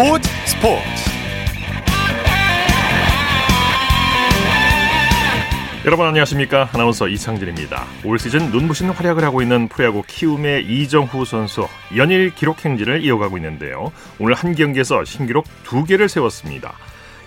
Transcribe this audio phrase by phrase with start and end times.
[0.00, 0.82] 스포츠 스포츠.
[5.84, 6.70] 여러분 안녕하십니까?
[6.72, 7.84] 아나운서 이창진입니다.
[8.06, 13.92] 올 시즌 눈부신 활약을 하고 있는 프로야구 키움의 이정후 선수 연일 기록 행진을 이어가고 있는데요.
[14.18, 16.72] 오늘 한 경기에서 신기록 두 개를 세웠습니다.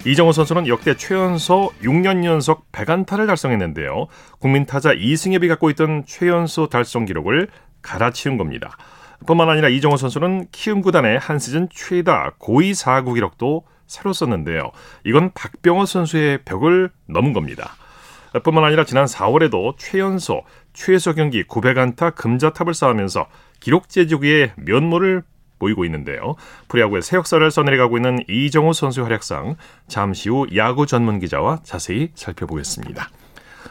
[0.07, 4.07] 이정후 선수는 역대 최연소 6년 연속 100안타를 달성했는데요.
[4.39, 7.49] 국민 타자 이승엽이 갖고 있던 최연소 달성 기록을
[7.83, 8.77] 갈아치운 겁니다
[9.25, 14.71] 뿐만 아니라 이정호 선수는 키움 구단의 한 시즌 최다 고의 사구 기록도 새로 썼는데요.
[15.05, 17.75] 이건 박병호 선수의 벽을 넘은 겁니다.
[18.43, 20.41] 뿐만 아니라 지난 4월에도 최연소,
[20.73, 23.27] 최소 경기 900안타 금자탑을 쌓으면서
[23.59, 25.23] 기록 제주기의 면모를
[25.59, 26.35] 보이고 있는데요.
[26.67, 29.55] 프리야구의 새 역사를 써내려가고 있는 이정호 선수의 활약상
[29.87, 33.09] 잠시 후 야구 전문 기자와 자세히 살펴보겠습니다.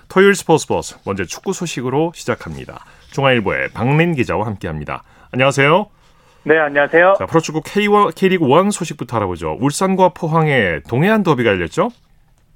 [0.09, 2.85] 토요일 스포츠 버스 먼저 축구 소식으로 시작합니다.
[3.11, 5.03] 중앙일보의 박민 기자와 함께합니다.
[5.35, 5.87] 안녕하세요.
[6.45, 7.15] 네, 안녕하세요.
[7.19, 9.57] 자, 프로축구 K1, K리그 1 소식부터 알아보죠.
[9.61, 11.89] 울산과 포항의 동해안 더비가 열렸죠?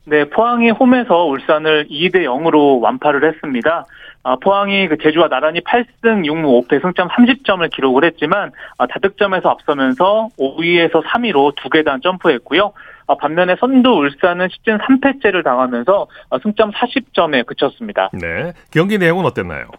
[0.04, 3.86] 네, 포항이 홈에서 울산을 2대 0으로 완파를 했습니다.
[4.24, 10.28] 아, 포항이 그 제주와 나란히 8승 6무 5패 승점 30점을 기록을 했지만 아, 다득점에서 앞서면서
[10.38, 12.72] 5위에서 3위로 두 계단 점프했고요.
[13.06, 18.10] 아, 반면에 선두 울산은 시즌 3패째를 당하면서 아, 승점 40점에 그쳤습니다.
[18.12, 19.70] 네, 경기 내용은 어땠나요?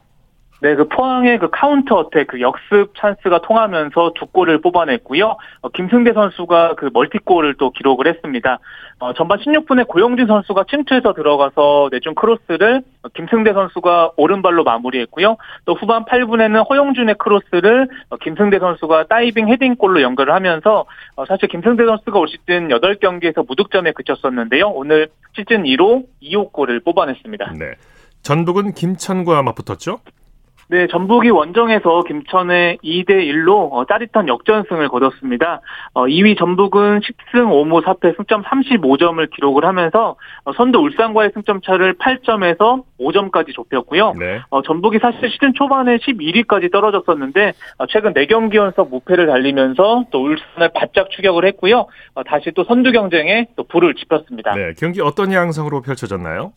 [0.60, 5.38] 네, 그 포항의 그 counter attack, 그 역습 찬스가 통하면서 두 골을 뽑아냈고요.
[5.62, 8.58] 어, 김승대 선수가 그 멀티골을 또 기록을 했습니다.
[9.00, 12.82] 어, 전반 16분에 고영준 선수가 침투해서 들어가서 내준 크로스를
[13.14, 15.38] 김승대 선수가 오른발로 마무리했고요.
[15.66, 20.86] 또 후반 8분에는 허용준의 크로스를 어, 김승대 선수가 다이빙 헤딩골로 연결을 하면서
[21.16, 24.70] 어, 사실 김승대 선수가 올 시즌 8경기에서 무득점에 그쳤었는데요.
[24.70, 27.54] 오늘 시즌 2로 2호 골을 뽑아냈습니다.
[27.60, 27.76] 네.
[28.24, 30.00] 전북은 김천과 맞붙었죠?
[30.70, 35.62] 네, 전북이 원정에서 김천의 2대 1로 어, 짜릿한 역전승을 거뒀습니다.
[35.94, 41.96] 어, 2위 전북은 10승 5무 4패 승점 35점을 기록을 하면서 어, 선두 울산과의 승점 차를
[41.96, 44.16] 8점에서 5점까지 좁혔고요.
[44.20, 44.42] 네.
[44.50, 50.72] 어, 전북이 사실 시즌 초반에 11위까지 떨어졌었는데 어, 최근 4경기 연속 무패를 달리면서 또 울산을
[50.76, 51.88] 바짝 추격을 했고요.
[52.16, 54.54] 어, 다시 또 선두 경쟁에 또 불을 지폈습니다.
[54.56, 56.52] 네, 경기 어떤 양상으로 펼쳐졌나요?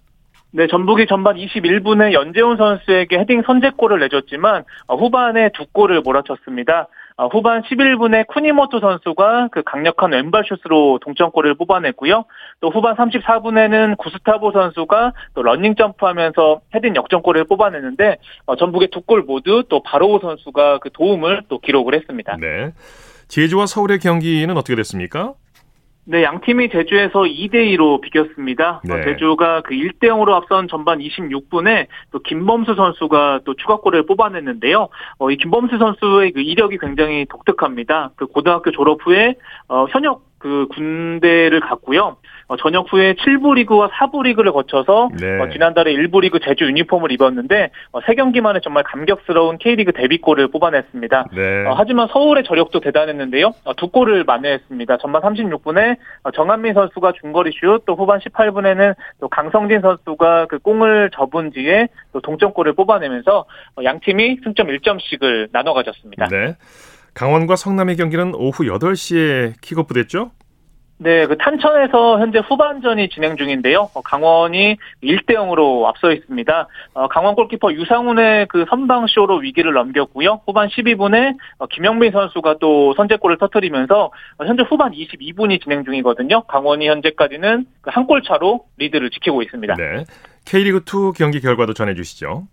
[0.52, 6.88] 네, 전북이 전반 21분에 연제운 선수에게 헤딩 선제골을 내줬지만 어, 후반에 두 골을 몰아쳤습니다.
[7.16, 12.24] 어, 후반 11분에 쿠니모토 선수가 그 강력한 왼발 슛으로 동점골을 뽑아냈고요.
[12.60, 18.16] 또 후반 34분에는 구스타보 선수가 또 러닝 점프하면서 헤딩 역전골을 뽑아냈는데
[18.46, 22.36] 어, 전북의 두 골 모두 또 바로우 선수가 그 도움을 또 기록을 했습니다.
[22.40, 22.72] 네.
[23.28, 25.34] 제주와 서울의 경기는 어떻게 됐습니까?
[26.04, 28.80] 네, 양 팀이 제주에서 2대 2로 비겼습니다.
[28.84, 28.94] 네.
[28.94, 34.88] 어, 제주가 그 1대 0으로 앞선 전반 26분에 또 김범수 선수가 또 추가골을 뽑아냈는데요.
[35.18, 38.12] 어, 이 김범수 선수의 그 이력이 굉장히 독특합니다.
[38.16, 39.34] 그 고등학교 졸업 후에
[39.68, 42.16] 어, 현역 그 군대를 갔고요.
[42.48, 45.38] 어, 전역 후에 7부 리그와 4부 리그를 거쳐서 네.
[45.38, 51.26] 어, 지난달에 1부 리그 제주 유니폼을 입었는데 어, 3경기 만에 정말 감격스러운 K리그 데뷔골을 뽑아냈습니다.
[51.32, 51.66] 네.
[51.66, 53.52] 어, 하지만 서울의 저력도 대단했는데요.
[53.64, 54.96] 어, 두 골을 만회했습니다.
[54.96, 61.10] 전반 36분에 어, 정한민 선수가 중거리 슛, 또 후반 18분에는 또 강성진 선수가 그 공을
[61.14, 63.44] 접은 뒤에 또 동점골을 뽑아내면서
[63.76, 66.28] 어, 양 팀이 승점 1점씩을 나눠 가졌습니다.
[66.28, 66.56] 네.
[67.14, 70.30] 강원과 성남의 경기는 오후 8시에 킥오프 됐죠?
[71.02, 73.88] 네, 그 탄천에서 현재 후반전이 진행 중인데요.
[73.94, 76.68] 어, 강원이 1대 0으로 앞서 있습니다.
[76.92, 80.42] 어, 강원 골키퍼 유상훈의 그 선방쇼로 위기를 넘겼고요.
[80.44, 84.12] 후반 12분에 어, 김영민 선수가 또 선제골을 터뜨리면서
[84.44, 86.42] 현재 후반 22분이 진행 중이거든요.
[86.42, 89.76] 강원이 현재까지는 그 한골 차로 리드를 지키고 있습니다.
[89.76, 90.04] 네.
[90.44, 92.46] K리그 2 경기 결과도 전해 주시죠.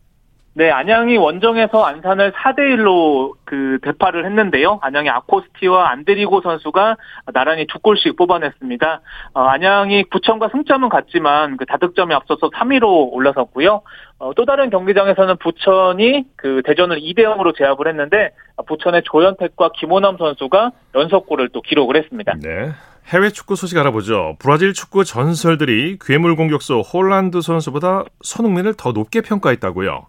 [0.57, 4.79] 네, 안양이 원정에서 안산을 4대 1로 그 대파를 했는데요.
[4.81, 6.97] 안양의 아코스티와 안드리고 선수가
[7.31, 9.01] 나란히 두 골씩 뽑아냈습니다.
[9.35, 13.83] 어, 안양이 부천과 승점은 같지만 그 다득점에 앞서서 3위로 올라섰고요.
[14.17, 18.31] 어, 또 다른 경기장에서는 부천이 그 대전을 2대 0으로 제압을 했는데
[18.65, 22.33] 부천의 조현택과 김호남 선수가 연속골을 또 기록을 했습니다.
[22.41, 22.71] 네.
[23.09, 24.37] 해외 축구 소식 알아보죠.
[24.39, 30.07] 브라질 축구 전설들이 괴물 공격수 홀란드 선수보다 손흥민을 더 높게 평가했다고요.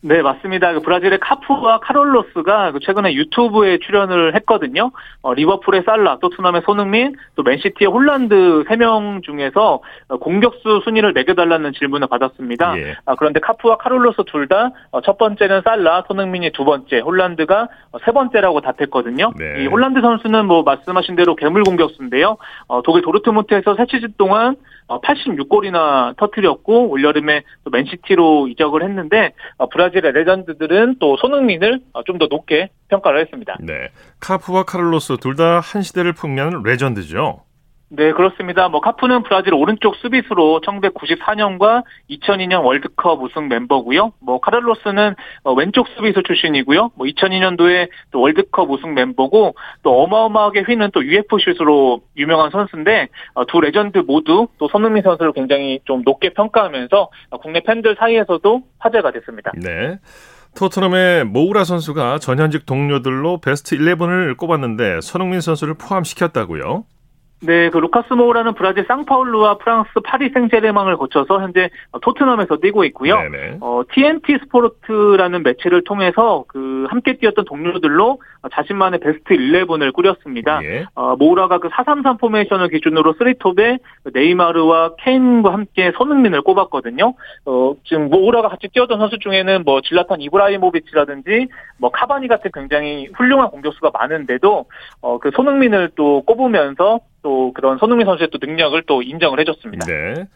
[0.00, 0.72] 네, 맞습니다.
[0.74, 4.92] 그 브라질의 카푸와 카를로스가 그 최근에 유튜브에 출연을 했거든요.
[5.22, 9.80] 어, 리버풀의 살라, 토트넘의 손흥민, 또 맨시티의 홀란드 3명 중에서
[10.20, 12.78] 공격수 순위를 매겨달라는 질문을 받았습니다.
[12.78, 12.96] 예.
[13.06, 17.98] 아, 그런데 카푸와 카를로스 둘 다 첫 어, 번째는 살라, 손흥민이 두 번째, 홀란드가 어,
[18.04, 19.32] 세 번째라고 답했거든요.
[19.36, 19.64] 네.
[19.64, 22.36] 이 홀란드 선수는 뭐 말씀하신 대로 괴물 공격수인데요.
[22.68, 24.54] 어, 독일 도르트문트에서 세 시즌 동안
[24.88, 29.32] 86골이나 터트렸고 올여름에 또 맨시티로 이적을 했는데
[29.70, 33.56] 브라질 브라질의 레전드들은 또 손흥민을 어, 좀더 높게 평가를 했습니다.
[33.60, 33.90] 네.
[34.20, 37.42] 카푸와 카를로스 둘 다 한 시대를 풍미하는 레전드죠.
[37.90, 38.68] 네, 그렇습니다.
[38.68, 44.12] 뭐 카푸는 브라질 오른쪽 수비수로 1994년과 2002년 월드컵 우승 멤버고요.
[44.20, 45.14] 뭐 카를로스는
[45.44, 46.90] 어, 왼쪽 수비수 출신이고요.
[46.94, 53.46] 뭐 2002년도에 또 월드컵 우승 멤버고 또 어마어마하게 휘는 또 UFO 슛으로 유명한 선수인데 어,
[53.46, 57.08] 두 레전드 모두 또 손흥민 선수를 굉장히 좀 높게 평가하면서
[57.40, 59.52] 국내 팬들 사이에서도 화제가 됐습니다.
[59.56, 59.98] 네.
[60.56, 66.84] 토트넘의 모우라 선수가 전현직 동료들로 베스트 11을 꼽았는데 손흥민 선수를 포함시켰다고요?
[67.40, 71.70] 네, 그 루카스 모우라는 브라질 상파울루와 프랑스 파리 생제르맹을 거쳐서 현재
[72.02, 73.14] 토트넘에서 뛰고 있고요.
[73.14, 73.58] 네네.
[73.60, 78.20] 어, TNT 스포츠라는 매체를 통해서 그 함께 뛰었던 동료들로
[78.52, 80.60] 자신만의 베스트 11을 꾸렸습니다.
[80.64, 80.86] 예.
[80.94, 83.78] 어, 모우라가 그 433 포메이션을 기준으로 3톱에
[84.12, 87.14] 네이마르와 케인과 함께 손흥민을 꼽았거든요.
[87.46, 91.46] 어, 지금 모우라가 같이 뛰었던 선수 중에는 뭐 즐라탄 이브라이모비치라든지
[91.78, 94.64] 뭐 카바니 같은 굉장히 훌륭한 공격수가 많은데도
[95.02, 99.86] 어, 그 손흥민을 또 꼽으면서 또 그런 손흥민 선수의 또 능력을 또 인정을 해줬습니다.
[99.86, 100.26] 네.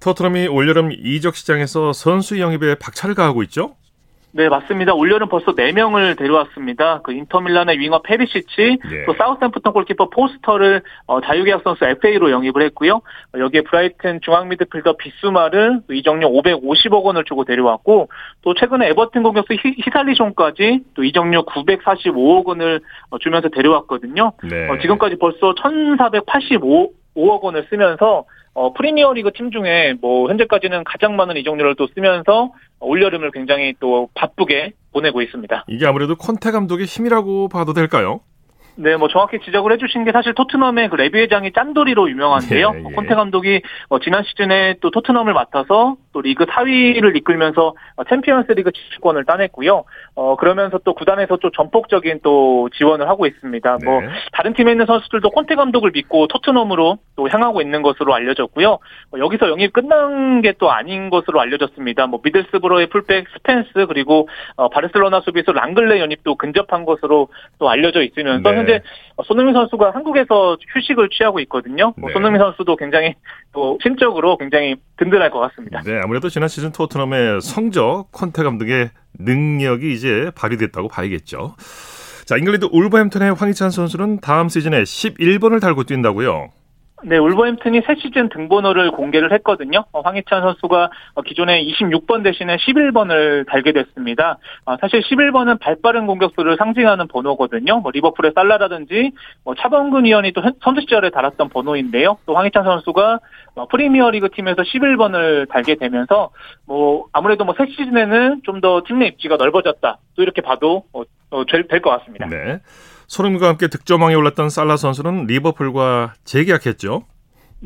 [0.00, 3.76] 토트넘이 올여름 이적 시장에서 선수 영입에 박차를 가하고 있죠?
[4.36, 4.94] 네, 맞습니다.
[4.94, 7.02] 올여름 벌써 4명을 데려왔습니다.
[7.04, 9.04] 그 인터밀란의 윙어 페리시치, 네.
[9.06, 12.94] 또 사우스햄프턴 골키퍼 포스터를 어, 자유계약 선수 FA로 영입을 했고요.
[12.94, 18.08] 어, 여기에 브라이튼 중앙 미드필더 비스마를 이적료 550억 원을 주고 데려왔고,
[18.42, 24.32] 또 최근에 에버튼 공격수 히살리숑까지 또 이적료 945억 원을 어, 주면서 데려왔거든요.
[24.50, 24.68] 네.
[24.68, 31.74] 어, 지금까지 벌써 1,485억 원을 쓰면서 어, 프리미어리그 팀 중에 뭐 현재까지는 가장 많은 이적료를
[31.74, 35.64] 또 쓰면서 올여름을 굉장히 또 바쁘게 보내고 있습니다.
[35.68, 38.20] 이게 아무래도 콘테 감독의 힘이라고 봐도 될까요?
[38.76, 42.72] 네, 뭐 정확히 지적을 해주신 게 사실 토트넘의 그 레비 회장이 짠돌이로 유명한데요.
[42.74, 42.94] 예, 예.
[42.94, 49.24] 콘테 감독이 어, 지난 시즌에 또 토트넘을 맡아서 또 리그 4위를 이끌면서 어, 챔피언스리그 진출권을
[49.24, 49.84] 따냈고요.
[50.16, 53.78] 어 그러면서 또 구단에서 또 전폭적인 또 지원을 하고 있습니다.
[53.84, 54.06] 뭐 네.
[54.06, 58.70] 뭐 다른 팀에 있는 선수들도 콘테 감독을 믿고 토트넘으로 또 향하고 있는 것으로 알려졌고요.
[58.70, 62.06] 어, 여기서 영입 끝난 게 또 아닌 것으로 알려졌습니다.
[62.06, 67.28] 뭐 미들스브로의 풀백 스펜스 그리고 어, 바르셀로나 수비수 랑글레 연입도 근접한 것으로
[67.58, 68.56] 또 알려져 있으면서 네.
[68.72, 68.82] 현재
[69.24, 71.94] 손흥민 선수가 한국에서 휴식을 취하고 있거든요.
[71.96, 72.12] 뭐 네.
[72.12, 73.14] 손흥민 선수도 굉장히
[73.52, 75.82] 또 심적으로 굉장히 든든할 것 같습니다.
[75.82, 81.54] 네, 아무래도 지난 시즌 토트넘의 성적, 컨테 감독의 능력이 이제 발휘됐다고 봐야겠죠.
[82.24, 86.48] 자, 잉글랜드 울버햄튼의 황희찬 선수는 다음 시즌에 11번을 달고 뛴다고요.
[87.06, 89.84] 네, 울버햄튼이 새 시즌 등번호를 공개를 했거든요.
[89.92, 94.38] 어, 황희찬 선수가 어, 기존에 26번 대신에 11번을 달게 됐습니다.
[94.64, 97.80] 어, 사실 11번은 발빠른 공격수를 상징하는 번호거든요.
[97.80, 99.12] 뭐 리버풀의 살라라든지
[99.44, 102.16] 뭐 차범근 위원이 또 선수 시절에 달았던 번호인데요.
[102.24, 103.18] 또 황희찬 선수가
[103.70, 106.30] 프리미어리그 팀에서 11번을 달게 되면서
[106.66, 109.98] 뭐 아무래도 뭐 새 시즌에는 좀 더 팀 내 입지가 넓어졌다.
[110.16, 110.84] 또 이렇게 봐도
[111.50, 112.26] 될것 같습니다.
[112.28, 112.60] 네.
[113.06, 117.04] 손흥민과 함께 득점왕에 올랐던 살라 선수는 리버풀과 재계약했죠.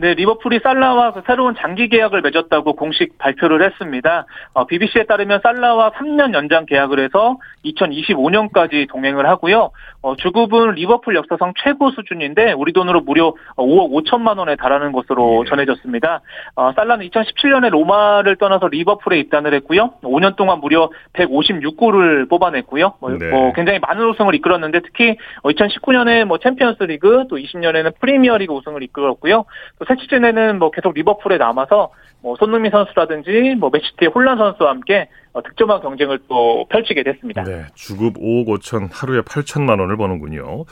[0.00, 4.26] 네, 리버풀이 살라와 그 새로운 장기 계약을 맺었다고 공식 발표를 했습니다.
[4.52, 9.72] 어, BBC에 따르면 살라와 3년 연장 계약을 해서 2025년까지 동행을 하고요.
[10.02, 15.50] 어, 주급은 리버풀 역사상 최고 수준인데 우리 돈으로 무려 5억 5천만 원에 달하는 것으로 네.
[15.50, 16.20] 전해졌습니다.
[16.54, 19.94] 어, 살라는 2017년에 로마를 떠나서 리버풀에 입단을 했고요.
[20.02, 22.94] 5년 동안 무려 156골을 뽑아냈고요.
[23.00, 23.30] 뭐, 네.
[23.30, 29.44] 뭐 굉장히 많은 우승을 이끌었는데 특히 2019년에 뭐 챔피언스리그 또 20년에는 프리미어리그 우승을 이끌었고요.
[29.80, 31.90] 또새 시즌에는 뭐 계속 리버풀에 남아서
[32.20, 37.44] 뭐 손흥민 선수라든지 뭐 맨시티의 혼란 선수와 함께 어, 득점왕 경쟁을 또 펼치게 됐습니다.
[37.44, 40.64] 네, 주급 5억 5천 하루에 8천만 원을 버는군요.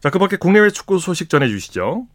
[0.00, 2.06] 자, 그밖에 국내외 축구 소식 전해 주시죠.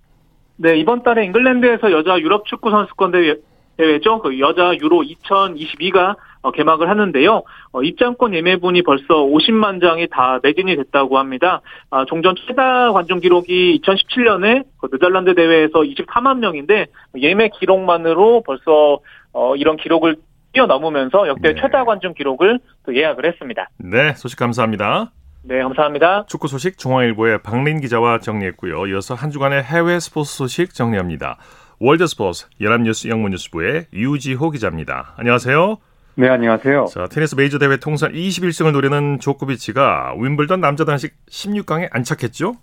[0.56, 3.36] 네, 이번 달에 잉글랜드에서 여자 유럽 축구 선수권 대회
[3.80, 4.20] 대회죠.
[4.20, 7.44] 그 여자 유로 2022가 어, 개막을 하는데요.
[7.72, 11.62] 어, 입장권 예매분이 벌써 50만 장이 다 매진이 됐다고 합니다.
[11.90, 19.00] 아, 종전 최다 관중 기록이 2017년에 그 네덜란드 대회에서 24만 명인데 예매 기록만으로 벌써
[19.34, 20.18] 어, 이런 기록을
[20.54, 21.62] 뛰어넘으면서 역대 네.
[21.62, 23.70] 최다 관중 기록을 또 예약을 했습니다.
[23.78, 25.12] 네, 소식 감사합니다.
[25.44, 26.26] 네, 감사합니다.
[26.28, 28.88] 축구 소식 중앙일보의 박린 기자와 정리했고요.
[28.88, 31.38] 이어서 한 주간의 해외 스포츠 소식 정리합니다.
[31.82, 35.14] 월드스포츠 연합뉴스 영문뉴스부의 유지호 기자입니다.
[35.16, 35.78] 안녕하세요.
[36.16, 36.88] 네, 안녕하세요.
[36.88, 42.56] 자, 테니스 메이저 대회 통산 21승을 노리는 조코비치가 윈블던 남자 단식 16강에 안착했죠?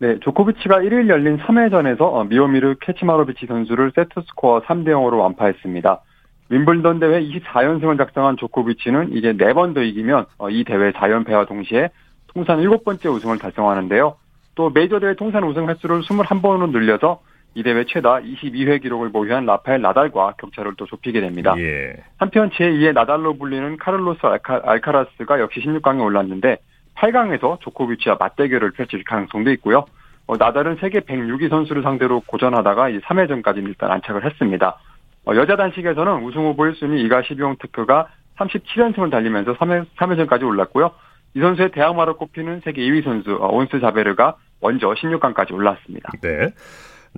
[0.00, 6.02] 네, 조코비치가 1일 열린 3회전에서 어, 미오미르 케츠마노비치 선수를 세트 스코어 3대 0으로 완파했습니다.
[6.50, 11.88] 윈블던 대회 24연승을 작성한 조코비치는 이제 4번 더 이기면 어, 이 대회 4연패와 동시에
[12.26, 14.16] 통산 7번째 우승을 달성하는데요.
[14.56, 17.22] 또 메이저 대회 통산 우승 횟수를 21번으로 늘려서
[17.58, 21.56] 이 대회 최다 22회 기록을 보유한 라파엘 나달과 격차를 또 좁히게 됩니다.
[21.58, 21.92] 예.
[22.16, 26.58] 한편 제2의 나달로 불리는 카를로스 알카, 알카라스가 역시 16강에 올랐는데
[26.94, 29.86] 8강에서 조코비치와 맞대결을 펼칠 가능성도 있고요.
[30.28, 34.78] 어, 나달은 세계 106위 선수를 상대로 고전하다가 이 3회전까지 일단 안착을 했습니다.
[35.26, 40.92] 어, 여자 단식에서는 우승 후보 1순위 이가 시비용 특크가 37연승을 달리면서 3회, 3회전까지 올랐고요.
[41.34, 46.12] 이 선수의 대항마로 꼽히는 세계 2위 선수 어, 온스 자베르가 먼저 16강까지 올랐습니다.
[46.22, 46.50] 네.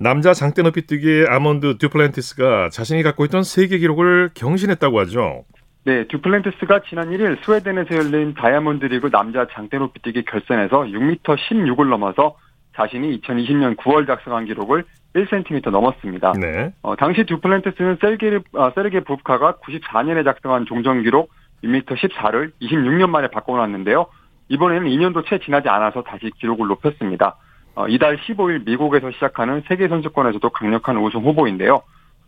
[0.01, 5.43] 남자 장대 높이 뛰기의 아몬드 듀플랜티스가 자신이 갖고 있던 세계 기록을 경신했다고 하죠.
[5.85, 11.87] 네, 듀플랜티스가 지난 1일 스웨덴에서 열린 다이아몬드 리그 남자 장대 높이 뛰기 결선에서 6m 16을
[11.87, 12.35] 넘어서
[12.75, 16.33] 자신이 2020년 9월 작성한 기록을 1cm 넘었습니다.
[16.39, 16.73] 네.
[16.81, 21.29] 어, 당시 듀플랜티스는 셀게, 어, 세르게 부프카가 94년에 작성한 종전 기록
[21.63, 24.07] 6m 14를 26년 만에 바꿔놨는데요.
[24.49, 27.37] 이번에는 2년도 채 지나지 않아서 다시 기록을 높였습니다.
[27.75, 31.81] 어, 이달 15일 미국에서 시작하는 세계 선수권에서도 강력한 우승 후보인데요.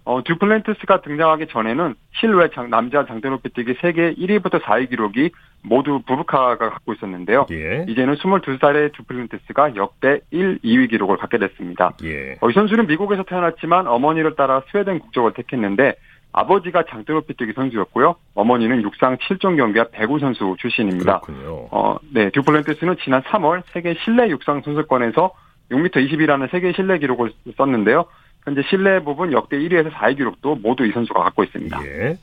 [0.06, 5.32] 어, 듀플랜티스가 등장하기 전에는 실외 장, 남자 장대 높이 뛰기 세계 1위부터 4위 기록이
[5.62, 7.46] 모두 부부카가 갖고 있었는데요.
[7.52, 7.86] 예.
[7.88, 11.94] 이제는 22살의 듀플랜티스가 역대 1, 2위 기록을 갖게 됐습니다.
[12.04, 12.38] 예.
[12.42, 15.96] 어, 이 선수는 미국에서 태어났지만 어머니를 따라 스웨덴 국적을 택했는데
[16.34, 18.16] 아버지가 장대높이 뛰기 선수였고요.
[18.34, 21.22] 어머니는 육상 7종 경기와 배구 선수 출신입니다.
[21.22, 21.68] 그렇군요.
[21.72, 25.32] 어, 네, 듀플랜티스는 지난 3월 세계 실내 육상 선수권에서
[25.72, 28.06] 6m 20이라는 세계 실내 기록을 썼는데요.
[28.44, 31.80] 현재 실내 부분 역대 1위에서 4위 기록도 모두 이 선수가 갖고 있습니다.
[31.86, 32.18] 예.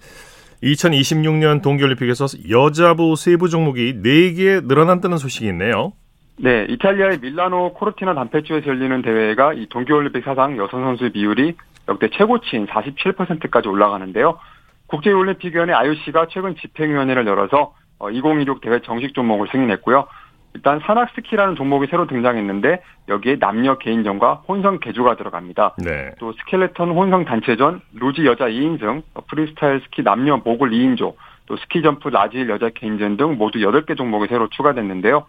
[0.62, 5.92] 2026년 동계올림픽에서 여자부 세부 종목이 4개 늘어난다는 소식이 있네요.
[6.42, 11.54] 네, 이탈리아의 밀라노 코르티나 단페주에서 열리는 대회가 이 동계올림픽 사상 여성 선수의 비율이
[11.86, 14.38] 역대 최고치인 47%까지 올라가는데요.
[14.86, 17.74] 국제올림픽위원회 IOC가 최근 집행위원회를 열어서
[18.10, 20.06] 2026 어, 대회 정식 종목을 승인했고요.
[20.54, 25.76] 일단 산악 스키라는 종목이 새로 등장했는데 여기에 남녀 개인전과 혼성 계주가 들어갑니다.
[25.84, 26.12] 네.
[26.18, 31.14] 또 스켈레톤 혼성 단체전, 루지 여자 2인승, 프리스타일 스키 남녀 모글 2인조,
[31.46, 35.26] 또 스키 점프 라지 여자 개인전 등 모두 8개 종목이 새로 추가됐는데요.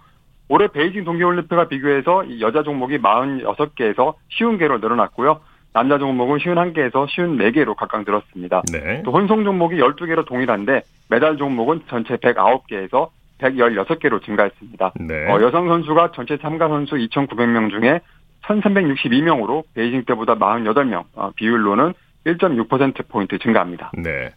[0.52, 5.40] 올해 베이징 동계올림픽과 비교해서 여자 종목이 46개에서 쉰 개로 늘어났고요.
[5.72, 8.64] 남자 종목은 쉰 1개에서 쉰 4개로 각각 늘었습니다.
[8.70, 9.02] 네.
[9.06, 13.08] 또 혼성 종목이 12개로 동일한데 메달 종목은 전체 109개에서
[13.40, 14.92] 116개로 증가했습니다.
[15.00, 15.32] 네.
[15.32, 18.02] 어, 여성 선수가 전체 참가 선수 2,900명 중에
[18.44, 21.94] 1,362명으로 베이징 때보다 48명, 어, 비율로는
[22.26, 23.92] 1.6%포인트 증가합니다.
[24.04, 24.34] 네.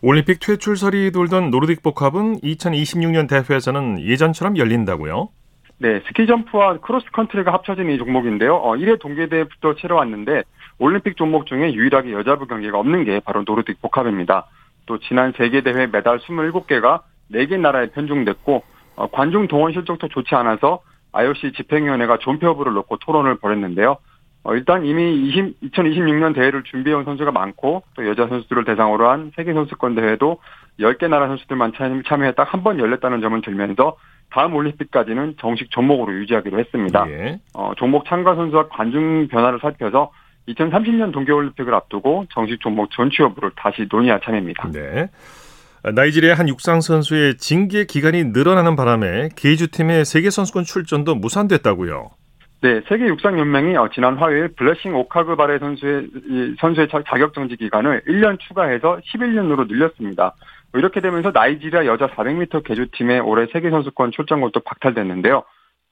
[0.00, 5.28] 올림픽 퇴출설이 돌던 노르딕 복합은 2026년 대회에서는 예전처럼 열린다고요?
[5.80, 8.56] 네, 스키 점프와 크로스 컨트리가 합쳐진 이 종목인데요.
[8.56, 10.42] 어, 1회 동계대회부터 치러왔는데
[10.78, 14.46] 올림픽 종목 중에 유일하게 여자부 경기가 없는 게 바로 노르딕 복합입니다.
[14.86, 18.62] 또 지난 세계대회 메달 27개가 4개 나라에 편중됐고
[18.96, 20.80] 어, 관중 동원 실적도 좋지 않아서
[21.12, 23.98] IOC 집행위원회가 존폐업을 놓고 토론을 벌였는데요.
[24.44, 29.94] 어, 일단 이미 20, 2026년 대회를 준비해온 선수가 많고 또 여자 선수들을 대상으로 한 세계선수권
[29.94, 30.40] 대회도
[30.80, 31.72] 10개 나라 선수들만
[32.04, 33.96] 참여해 딱 한 번 열렸다는 점은 들면서
[34.30, 37.06] 다음 올림픽까지는 정식 종목으로 유지하기로 했습니다.
[37.10, 37.40] 예.
[37.54, 40.10] 어, 종목 참가 선수와 관중 변화를 살펴서
[40.48, 44.70] 2030년 동계올림픽을 앞두고 정식 종목 전취 여부를 다시 논의할 참입니다.
[44.72, 45.08] 네.
[45.84, 52.10] 나이지리아 한 육상 선수의 징계 기간이 늘어나는 바람에 게이주 팀의 세계 선수권 출전도 무산됐다고요.
[52.60, 56.08] 네, 세계 육상 연맹이 어, 지난 화요일 블레싱 오카그바레 선수의
[56.58, 60.34] 선수의 자격 정지 기간을 1년 추가해서 11년으로 늘렸습니다.
[60.72, 65.42] 뭐 이렇게 되면서 나이지리아 여자 400m 개주팀의 올해 세계 선수권 출전권도 박탈됐는데요.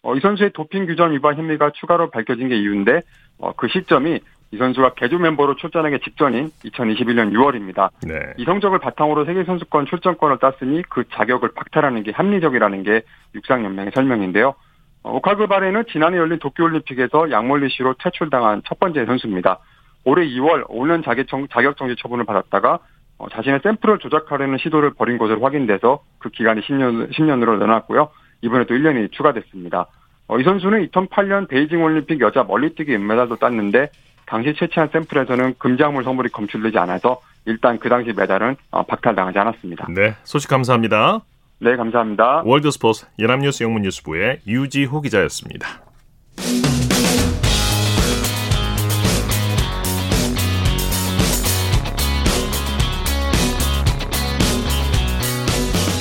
[0.03, 3.01] 어, 이 선수의 도핑 규정 위반 혐의가 추가로 밝혀진 게 이유인데
[3.39, 4.21] 어, 그 시점이
[4.53, 7.91] 이 선수가 개조 멤버로 출전하기 직전인 2021년 6월입니다.
[8.07, 8.15] 네.
[8.37, 13.03] 이 성적을 바탕으로 세계 선수권 출전권을 땄으니 그 자격을 박탈하는 게 합리적이라는 게
[13.35, 14.55] 육상 연맹의 설명인데요.
[15.03, 19.59] 어, 오카그바레는 지난해 열린 도쿄올림픽에서 양몰리시로 퇴출당한 첫 번째 선수입니다.
[20.05, 22.79] 올해 2월 5년 자격 정지 처분을 받았다가
[23.19, 28.11] 어, 자신의 샘플을 조작하려는 시도를 벌인 것으로 확인돼서 그 기간이 10년, 10년으로 늘어났고요.
[28.43, 29.87] 이번에 또 1년이 추가됐습니다.
[30.29, 33.91] 어, 이 선수는 2008년 베이징 올림픽 여자 멀리뛰기 은메달도 땄는데
[34.27, 39.87] 당시 채취한 샘플에서는 금작물 성분이 검출되지 않아서 일단 그 당시 메달은 어, 박탈당하지 않았습니다.
[39.95, 41.21] 네, 소식 감사합니다.
[41.61, 42.43] 네, 감사합니다.
[42.45, 45.81] 월드스포츠 연합뉴스 영문뉴스부의 유지호 기자였습니다.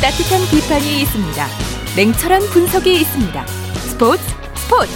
[0.06, 1.48] 따뜻한 비판이 있습니다.
[1.98, 3.48] 냉철한 분석이 있습니다.
[3.48, 4.22] 스포츠
[4.54, 4.92] 스포츠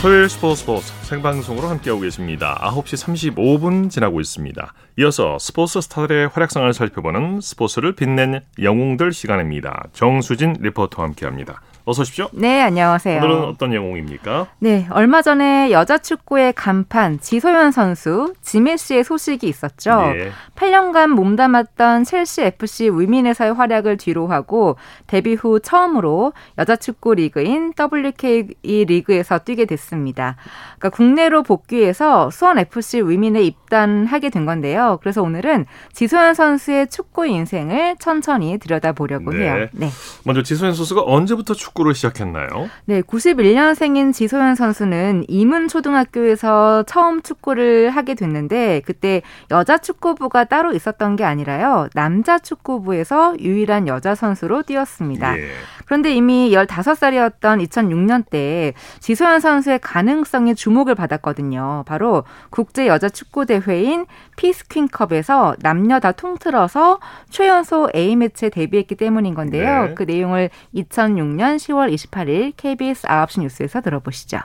[0.00, 2.56] 토요일 스포츠 스포츠 생방송으로 함께하고 계십니다.
[2.72, 4.74] 9시 35분 지나고 있습니다.
[5.00, 9.88] 이어서 스포츠 스타들의 활약상을 살펴보는 스포츠를 빛낸 영웅들 시간입니다.
[9.92, 11.60] 정수진 리포터와 함께합니다.
[11.88, 12.28] 어서 오십시오.
[12.32, 13.16] 네, 안녕하세요.
[13.16, 14.48] 오늘은 어떤 영웅입니까?
[14.58, 20.12] 네, 얼마 전에 여자 축구의 간판 지소연 선수 지메 씨의 소식이 있었죠.
[20.14, 20.30] 예.
[20.54, 24.76] 8년간 몸담았던 첼시 FC 위민에서의 활약을 뒤로하고
[25.06, 30.36] 데뷔 후 처음으로 여자 축구 리그인 WKE 리그에서 뛰게 됐습니다.
[30.78, 34.98] 그러니까 국내로 복귀해서 수원 FC 위민에 입단하게 된 건데요.
[35.00, 35.64] 그래서 오늘은
[35.94, 39.38] 지소연 선수의 축구 인생을 천천히 들여다보려고 네.
[39.38, 39.68] 해요.
[39.72, 39.88] 네.
[40.24, 42.68] 먼저 지소연 선수가 언제부터 축구 를 시작했나요?
[42.86, 51.16] 네, 91년생인 지소연 선수는 이문 초등학교에서 처음 축구를 하게 됐는데 그때 여자 축구부가 따로 있었던
[51.16, 51.88] 게 아니라요.
[51.94, 55.38] 남자 축구부에서 유일한 여자 선수로 뛰었습니다.
[55.38, 55.48] 예.
[55.86, 61.84] 그런데 이미 15살이었던 2006년 때 지소연 선수의 가능성이 주목을 받았거든요.
[61.86, 64.04] 바로 국제 여자 축구 대회인
[64.38, 69.88] 피스퀸컵에서 남녀 다 통틀어서 최연소 A매치에 데뷔했기 때문인 건데요.
[69.88, 69.94] 네.
[69.94, 74.38] 그 내용을 2006년 10월 28일 KBS 9시 뉴스에서 들어보시죠.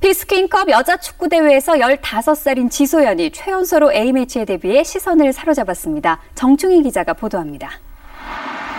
[0.00, 6.20] 피스퀸컵 여자 축구 대회에서 15살인 지소연이 최연소로 A매치에 데뷔해 시선을 사로잡았습니다.
[6.36, 7.70] 정충희 기자가 보도합니다.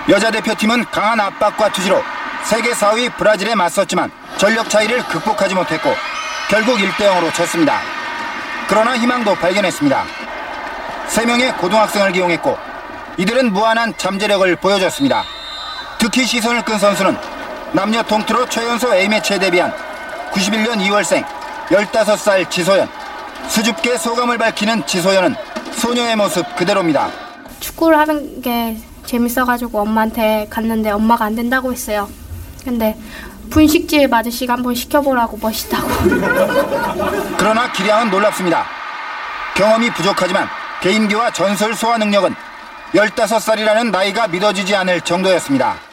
[0.08, 1.98] 여자 대표팀은 강한 압박과 투지로
[2.46, 5.90] 세계 4위 브라질에 맞섰지만 전력 차이를 극복하지 못했고
[6.50, 7.99] 결국 1대 0으로 졌습니다.
[8.70, 10.06] 그러나 희망도 발견했습니다.
[11.08, 12.56] 3명의 고등학생을 기용했고
[13.18, 15.24] 이들은 무한한 잠재력을 보여줬습니다.
[15.98, 17.18] 특히 시선을 끈 선수는
[17.72, 19.74] 남녀 통틀어 최연소 A매치에 데뷔한
[20.32, 21.26] 91년 2월생
[21.70, 22.88] 15살 지소연.
[23.48, 25.36] 수줍게 소감을 밝히는 지소연은
[25.72, 27.10] 소녀의 모습 그대로입니다.
[27.60, 32.08] 축구를 하는 게 재밌어가지고 엄마한테 갔는데 엄마가 안 된다고 했어요.
[32.64, 32.96] 근데
[33.50, 35.88] 분식집 아저씨가 한번 시켜보라고 멋있다고.
[37.38, 38.66] 그러나 기량은 놀랍습니다.
[39.56, 40.48] 경험이 부족하지만
[40.82, 42.34] 개인기와 전술 소화 능력은
[42.94, 45.90] 15살이라는 나이가 믿어지지 않을 정도였습니다.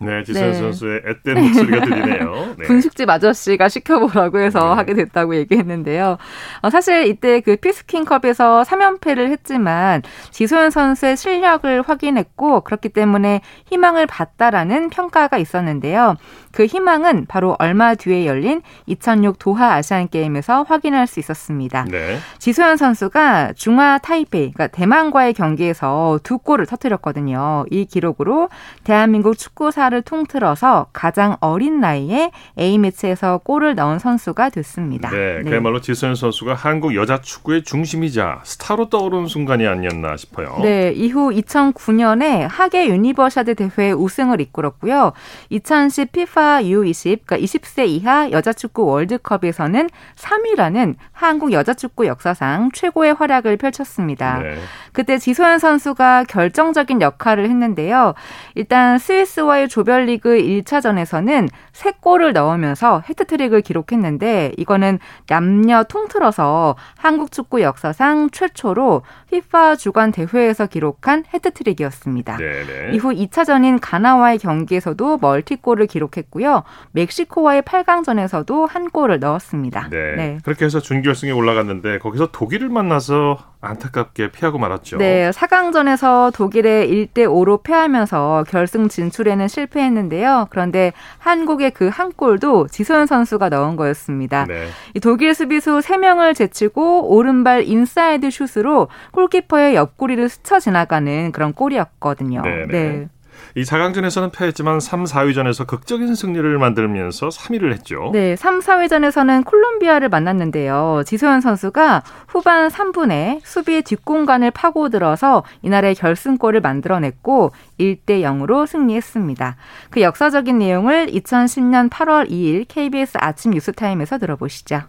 [0.00, 0.54] 네, 지선 네.
[0.54, 2.54] 선수의 앳된 목소리가 들리네요.
[2.56, 2.66] 네.
[2.66, 4.74] 분식집 아저씨가 시켜보라고 해서 네.
[4.74, 6.18] 하게 됐다고 얘기했는데요.
[6.62, 14.90] 어, 사실 이때 그 피스킹컵에서 3연패를 했지만 지소연 선수의 실력을 확인했고 그렇기 때문에 희망을 봤다라는
[14.90, 16.14] 평가가 있었는데요.
[16.58, 21.84] 그 희망은 바로 얼마 뒤에 열린 2006 도하 아시안 게임에서 확인할 수 있었습니다.
[21.84, 22.18] 네.
[22.40, 27.64] 지소연 선수가 중화 타이페이, 그러니까 대만과의 경기에서 두 골을 터뜨렸거든요.
[27.70, 28.48] 이 기록으로
[28.82, 35.10] 대한민국 축구사를 통틀어서 가장 어린 나이에 A매치에서 골을 넣은 선수가 됐습니다.
[35.10, 35.50] 네, 네.
[35.50, 40.58] 그야말로 지소연 선수가 한국 여자 축구의 중심이자 스타로 떠오른 순간이 아니었나 싶어요.
[40.62, 45.12] 네, 이후 2009년에 하계 유니버시아드 대회 우승을 이끌었고요.
[45.50, 53.14] 2010 피파 U20, 그러니까 20세 이하 여자 축구 월드컵에서는 3위라는 한국 여자 축구 역사상 최고의
[53.14, 54.38] 활약을 펼쳤습니다.
[54.38, 54.56] 네.
[54.92, 58.14] 그때 지소연 선수가 결정적인 역할을 했는데요.
[58.54, 69.02] 일단 스위스와의 조별리그 1차전에서는 3골을 넣으면서 헤트트릭을 기록했는데 이거는 남녀 통틀어서 한국 축구 역사상 최초로
[69.28, 72.36] FIFA 주관 대회에서 기록한 헤트트릭이었습니다.
[72.36, 72.94] 네네.
[72.94, 76.62] 이후 2차전인 가나와의 경기에서도 멀티골을 기록했고 요.
[76.92, 79.88] 멕시코와의 8강전에서도 한 골을 넣었습니다.
[79.90, 80.14] 네.
[80.16, 80.38] 네.
[80.44, 84.98] 그렇게 해서 준결승에 올라갔는데 거기서 독일을 만나서 안타깝게 피하고 말았죠.
[84.98, 90.46] 네, 4강전에서 독일에 1대 5로 패하면서 결승 진출에는 실패했는데요.
[90.50, 94.44] 그런데 한국의 그 한 골도 지소연 선수가 넣은 거였습니다.
[94.46, 94.68] 네.
[94.94, 102.42] 이 독일 수비수 3명을 제치고 오른발 인사이드 슛으로 골키퍼의 옆구리를 스쳐 지나가는 그런 골이었거든요.
[102.42, 102.66] 네네.
[102.66, 103.08] 네.
[103.54, 108.10] 이 4강전에서는 패했지만 3, 4위전에서 극적인 승리를 만들면서 3위를 했죠.
[108.12, 111.02] 네, 3, 4위전에서는 콜롬비아를 만났는데요.
[111.06, 119.56] 지소연 선수가 후반 3분에 수비의 뒷공간을 파고들어서 이날의 결승골을 만들어냈고 1대 0으로 승리했습니다.
[119.90, 124.82] 그 역사적인 내용을 2010년 8월 2일 KBS 아침 뉴스타임에서 들어보시죠.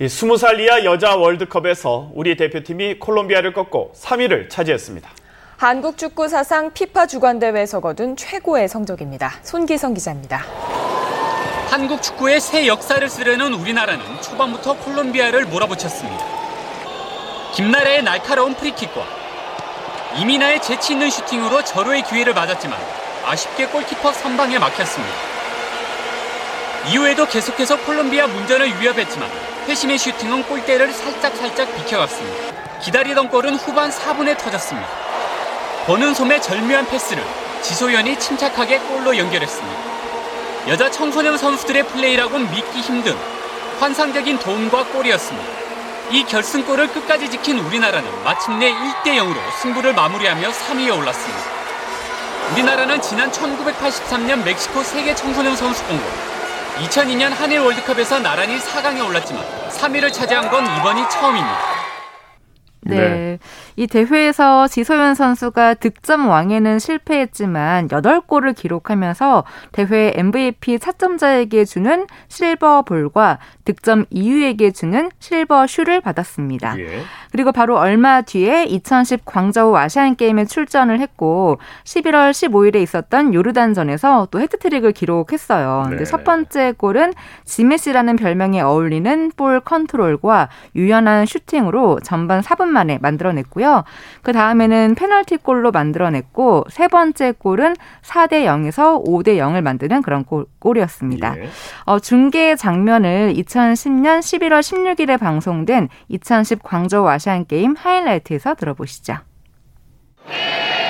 [0.00, 5.10] 이 20살 이하 여자 월드컵에서 우리 대표팀이 콜롬비아를 꺾고 3위를 차지했습니다.
[5.58, 9.32] 한국 축구 사상 피파 주관 대회에서 거둔 최고의 성적입니다.
[9.42, 10.44] 손기성 기자입니다.
[11.68, 16.24] 한국 축구의 새 역사를 쓰려는 우리나라는 초반부터 콜롬비아를 몰아붙였습니다.
[17.54, 19.02] 김나라의 날카로운 프리킥과
[20.20, 22.78] 이민아의 재치 있는 슈팅으로 절호의 기회를 맞았지만
[23.26, 25.12] 아쉽게 골키퍼 선방에 막혔습니다.
[26.92, 29.28] 이후에도 계속해서 콜롬비아 문전을 위협했지만
[29.66, 32.78] 회심의 슈팅은 골대를 살짝살짝 비켜갔습니다.
[32.78, 35.07] 기다리던 골은 후반 4분에 터졌습니다.
[35.88, 37.24] 보는 솜의 절묘한 패스를
[37.62, 40.68] 지소연이 침착하게 골로 연결했습니다.
[40.68, 43.16] 여자 청소년 선수들의 플레이라고는 믿기 힘든
[43.80, 45.48] 환상적인 도움과 골이었습니다.
[46.10, 51.42] 이 결승골을 끝까지 지킨 우리나라는 마침내 1대 0으로 승부를 마무리하며 3위에 올랐습니다.
[52.52, 56.04] 우리나라는 지난 1983년 멕시코 세계 청소년 선수권과
[56.80, 61.78] 2002년 한일 월드컵에서 나란히 4강에 올랐지만 3위를 차지한 건 이번이 처음입니다.
[62.82, 62.96] 네.
[62.96, 63.38] 네.
[63.78, 73.38] 이 대회에서 지소연 선수가 득점 왕에는 실패했지만 8골을 기록하면서 대회 MVP 차점자에게 주는 실버 볼과
[73.64, 76.76] 득점 2위에게 주는 실버 슈를 받았습니다.
[76.80, 77.02] 예.
[77.30, 84.40] 그리고 바로 얼마 뒤에 2010 광저우 아시안 게임에 출전을 했고 11월 15일에 있었던 요르단전에서 또
[84.40, 85.82] 헤트트릭을 기록했어요.
[85.84, 85.90] 네.
[85.90, 87.12] 근데 첫 번째 골은
[87.44, 93.67] 지메시라는 별명에 어울리는 볼 컨트롤과 유연한 슈팅으로 전반 4분 만에 만들어냈고요.
[94.22, 101.38] 그 다음에는 페널티골로 만들어냈고 세 번째 골은 4대 0에서 5대 0을 만드는 그런 골, 골이었습니다.
[101.38, 101.48] 예.
[101.84, 109.16] 어, 중계 장면을 2010년 11월 16일에 방송된 2010 광저우 아시안 게임 하이라이트에서 들어보시죠.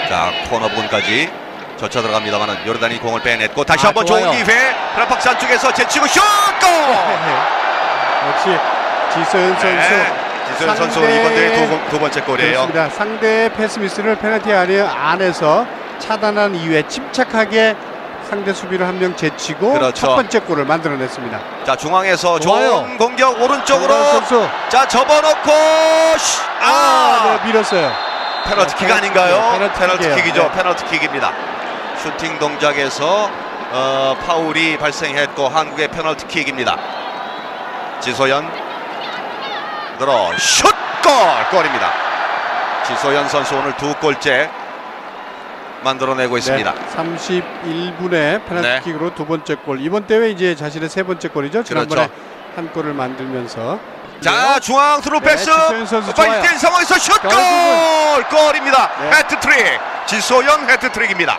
[0.08, 1.30] 자 코너 부분까지
[1.76, 4.44] 젖혀 들어갑니다만은 요르단이 공을 빼냈고 다시 아, 한번 좋은 기회
[4.94, 6.20] 페널티 박스 안쪽에서 제치고 슛
[6.60, 6.68] 골!
[8.28, 8.48] 역시
[9.14, 10.17] 지소연 선수 네.
[10.58, 12.50] 지소연 선수 이번 대회 두, 두 번째 골이에요.
[12.66, 12.88] 그렇습니다.
[12.90, 15.66] 상대 패스미스를 페널티 안에서
[15.98, 17.76] 차단한 이후에 침착하게
[18.28, 19.92] 상대 수비를 한 명 제치고 그렇죠.
[19.94, 21.40] 첫 번째 골을 만들어냈습니다.
[21.64, 22.70] 자 중앙에서 좋아요.
[22.70, 23.94] 좋은 공격 오른쪽으로
[24.68, 25.50] 자 접어놓고
[26.60, 27.92] 아, 아 네, 밀었어요.
[28.46, 29.58] 페널티킥 아닌가요?
[29.60, 30.42] 네, 페널티킥이죠.
[30.42, 30.50] 네.
[30.52, 31.32] 페널티킥입니다.
[32.02, 33.30] 슈팅 동작에서
[33.70, 36.76] 어, 파울이 발생했고 한국의 페널티킥입니다.
[38.00, 38.48] 지소연
[39.98, 40.70] 들어 슛골
[41.50, 41.92] 골입니다.
[42.86, 44.48] 지소연 선수 오늘 두 골째
[45.82, 46.74] 만들어내고 있습니다.
[46.74, 49.14] 네, 31분에 페널티킥으로 네.
[49.14, 49.80] 두 번째 골.
[49.80, 51.62] 이번 대회 이제 자신의 세 번째 골이죠.
[51.64, 52.22] 지난번에 그렇죠.
[52.56, 53.78] 한 골을 만들면서
[54.20, 54.60] 자 네.
[54.60, 55.50] 중앙 스루 네, 패스
[56.16, 57.30] 빨리 뛴 상황에서 슛골
[58.30, 58.90] 골입니다.
[59.00, 59.10] 네.
[59.18, 61.38] 해트트릭 지소연 해트트릭입니다.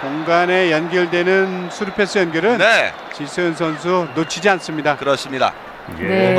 [0.00, 2.92] 공간에 연결되는 수루 패스 연결은 네.
[3.14, 4.96] 지소연 선수 놓치지 않습니다.
[4.96, 5.52] 그렇습니다.
[5.98, 6.36] 네.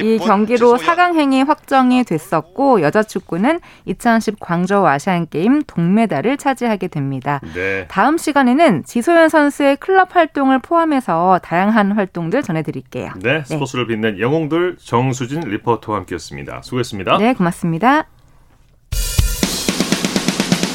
[0.00, 7.40] 이 경기로 4강 행이 확정이 됐었고 여자 축구는 2010 광저우 아시안 게임 동메달을 차지하게 됩니다.
[7.54, 7.86] 네.
[7.88, 13.12] 다음 시간에는 지소연 선수의 클럽 활동을 포함해서 다양한 활동들 전해드릴게요.
[13.20, 13.44] 네, 네.
[13.44, 16.62] 스포츠를 빛낸 영웅들 정수진 리포터와 함께했습니다.
[16.62, 17.18] 수고했습니다.
[17.18, 18.06] 네, 고맙습니다.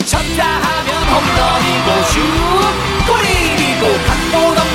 [0.06, 2.22] 쳤다 하면 홈런이고 슛
[3.08, 3.98] 골이고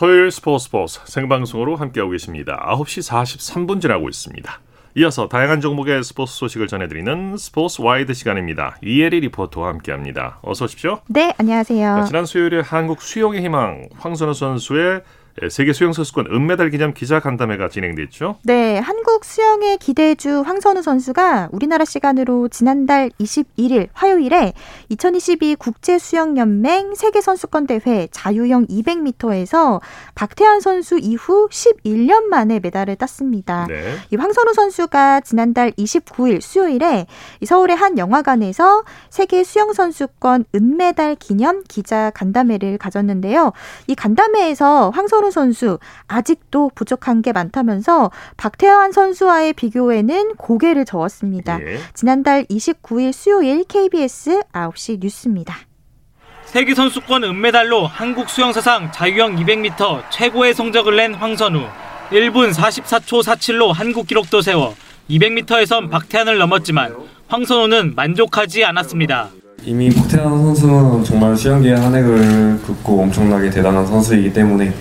[0.00, 2.58] 토요일 스포츠 스포츠 생방송으로 함께하고 계십니다.
[2.70, 4.60] 9시 43분 지나고 있습니다.
[4.96, 8.78] 이어서 다양한 종목의 스포츠 소식을 전해드리는 스포츠 와이드 시간입니다.
[8.82, 10.38] 이혜리 리포터와 함께합니다.
[10.40, 11.02] 어서 오십시오.
[11.06, 12.04] 네, 안녕하세요.
[12.06, 15.02] 지난 수요일에 한국 수영의 희망 황선우 선수의 예,
[15.48, 18.38] 세계 수영 선수권 은메달 기념 기자 간담회가 진행됐죠.
[18.44, 24.52] 네, 한국 수영의 기대주 황선우 선수가 우리나라 시간으로 지난달 21일 화요일에
[24.88, 29.80] 2022 국제 수영 연맹 세계 선수권 대회 자유형 200m에서
[30.14, 33.66] 박태환 선수 이후 11년 만에 메달을 땄습니다.
[33.68, 33.94] 네.
[34.10, 37.06] 이 황선우 선수가 지난달 29일 수요일에
[37.44, 43.52] 서울의 한 영화관에서 세계 수영 선수권 은메달 기념 기자 간담회를 가졌는데요.
[43.86, 45.78] 이 간담회에서 황선우 황선우 선수
[46.08, 51.60] 아직도 부족한 게 많다면서 박태환 선수와의 비교에는 고개를 저었습니다.
[51.60, 51.78] 예.
[51.94, 55.56] 지난달 29일 수요일 KBS 9시 뉴스입니다.
[56.44, 61.60] 세계 선수권 은메달로 한국 수영 사상 자유형 200m 최고의 성적을 낸 황선우.
[62.10, 64.74] 1분 44초 47로 한국 기록도 세워
[65.08, 66.96] 200m에선 박태환을 넘었지만
[67.28, 69.28] 황선우는 만족하지 않았습니다.
[69.64, 74.72] 이미 박태환 선수는 정말 수영계의 한 획을 긋고 엄청나게 대단한 선수이기 때문에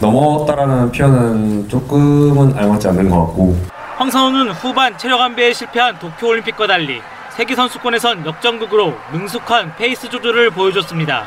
[0.00, 3.58] 넘었다라는 표현은 조금은 알맞지 않는 것 같고
[3.96, 11.24] 황선우는 후반 체력 안배에 실패한 도쿄올림픽과 달리 세계 선수권에선 역전극으로 능숙한 페이스 조절을 보여줬습니다.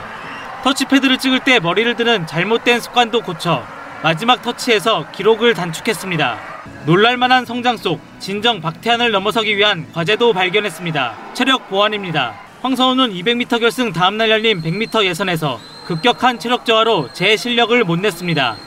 [0.63, 3.63] 터치패드를 찍을 때 머리를 드는 잘못된 습관도 고쳐
[4.03, 6.37] 마지막 터치에서 기록을 단축했습니다.
[6.85, 11.13] 놀랄만한 성장 속 진정 박태환을 넘어서기 위한 과제도 발견했습니다.
[11.33, 12.33] 체력 보완입니다.
[12.61, 18.57] 황선우는 200m 결승 다음날 열린 100m 예선에서 급격한 체력 저하로 제 실력을 못 냈습니다.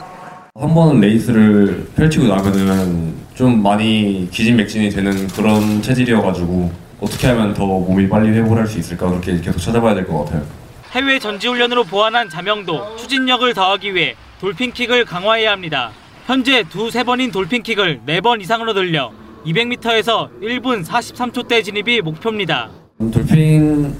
[0.59, 8.09] 한 번 레이스를 펼치고 나면은 좀 많이 기진맥진이 되는 그런 체질이어가지고 어떻게 하면 더 몸이
[8.09, 10.43] 빨리 회복할 수 있을까 그렇게 계속 찾아봐야 될 것 같아요.
[10.91, 15.91] 해외 전지훈련으로 보완한 자명도, 추진력을 더하기 위해 돌핀킥을 강화해야 합니다.
[16.25, 19.11] 현재 두세 번인 돌핀킥을 네 번 이상으로 늘려
[19.45, 22.69] 200m에서 1분 43초대 진입이 목표입니다.
[23.13, 23.95] 돌핀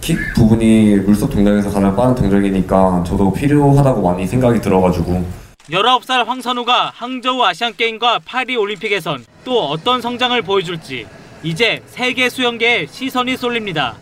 [0.00, 5.24] 킥 부분이 물속 동작에서 가장 빠른 동작이니까 저도 필요하다고 많이 생각이 들어가지고
[5.70, 11.06] 19살 황선우가 항저우 아시안게임과 파리 올림픽에선 또 어떤 성장을 보여줄지
[11.42, 13.96] 이제 세계 수영계에 시선이 쏠립니다.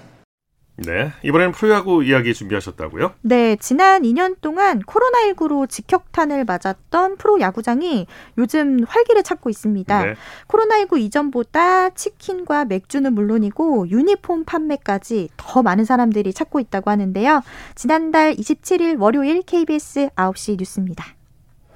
[0.76, 3.14] 네, 이번에는 프로야구 이야기 준비하셨다고요?
[3.22, 10.04] 네, 지난 2년 동안 코로나19로 직격탄을 맞았던 프로야구장이 요즘 활기를 찾고 있습니다.
[10.04, 10.14] 네.
[10.48, 17.42] 코로나19 이전보다 치킨과 맥주는 물론이고 유니폼 판매까지 더 많은 사람들이 찾고 있다고 하는데요.
[17.74, 21.15] 지난달 27일 월요일 KBS 9시 뉴스입니다.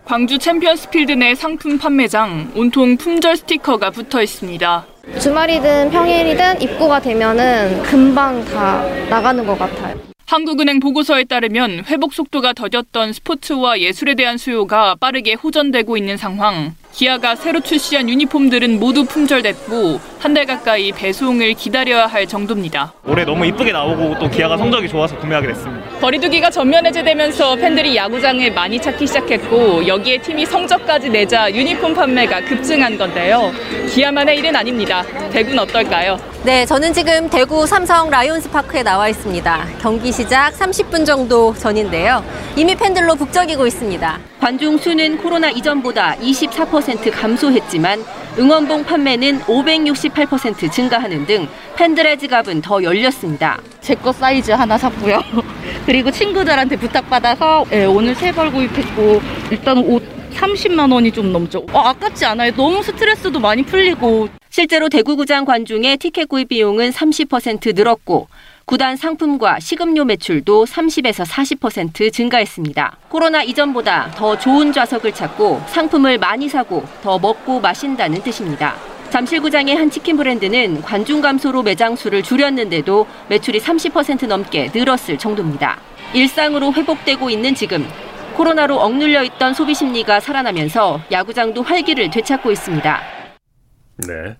[0.05, 4.87] 광주 챔피언스필드 내 상품 판매장 온통 품절 스티커가 붙어 있습니다.
[5.21, 9.97] 주말이든 평일이든 입고가 되면은 금방 다 나가는 것 같아요.
[10.27, 16.75] 한국은행 보고서에 따르면 회복 속도가 더뎠던 스포츠와 예술에 대한 수요가 빠르게 호전되고 있는 상황.
[16.93, 22.93] 기아가 새로 출시한 유니폼들은 모두 품절됐고 한 달 가까이 배송을 기다려야 할 정도입니다.
[23.05, 25.80] 올해 너무 이쁘게 나오고 또 기아가 성적이 좋아서 구매하게 됐습니다.
[26.01, 32.97] 거리두기가 전면 해제되면서 팬들이 야구장을 많이 찾기 시작했고 여기에 팀이 성적까지 내자 유니폼 판매가 급증한
[32.97, 33.53] 건데요.
[33.93, 35.03] 기아만의 일은 아닙니다.
[35.31, 36.19] 대구는 어떨까요?
[36.43, 39.67] 네, 저는 지금 대구 삼성 라이온스 파크에 나와 있습니다.
[39.83, 42.25] 경기 시작 30분 정도 전인데요.
[42.57, 44.19] 이미 팬들로 북적이고 있습니다.
[44.41, 48.03] 관중 수는 코로나 이전보다 24% 감소했지만
[48.39, 53.59] 응원봉 판매는 568% 증가하는 등 팬들의 지갑은 더 열렸습니다.
[53.83, 55.23] 제 거 사이즈 하나 샀고요.
[55.91, 60.01] 그리고 친구들한테 부탁받아서 네, 오늘 세 벌 구입했고 일단 옷
[60.35, 61.67] 30만 원이 좀 넘죠.
[61.73, 62.53] 어, 아깝지 않아요.
[62.55, 64.29] 너무 스트레스도 많이 풀리고.
[64.51, 68.29] 실제로 대구구장 관중의 티켓 구입 비용은 30% 늘었고
[68.67, 72.97] 구단 상품과 식음료 매출도 30에서 40% 증가했습니다.
[73.09, 78.77] 코로나 이전보다 더 좋은 좌석을 찾고 상품을 많이 사고 더 먹고 마신다는 뜻입니다.
[79.11, 85.79] 잠실구장의 한 치킨 브랜드는 관중 감소로 매장 수를 줄였는데도 매출이 30% 넘게 늘었을 정도입니다.
[86.15, 87.87] 일상으로 회복되고 있는 지금
[88.35, 93.01] 코로나로 억눌려 있던 소비 심리가 살아나면서 야구장도 활기를 되찾고 있습니다.
[94.07, 94.37] 네.